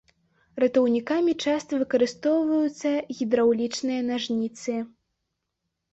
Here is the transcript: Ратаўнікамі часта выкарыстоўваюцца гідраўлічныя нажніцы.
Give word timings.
Ратаўнікамі 0.61 1.33
часта 1.51 1.71
выкарыстоўваюцца 1.83 2.89
гідраўлічныя 3.19 4.01
нажніцы. 4.11 4.73